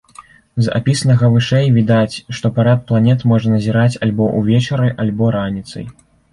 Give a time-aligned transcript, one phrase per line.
[0.67, 5.85] З апісанага вышэй відаць, што парад планет можна назіраць альбо ўвечары, альбо раніцай.